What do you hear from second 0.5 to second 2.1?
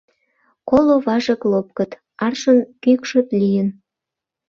Коло важык лопкыт,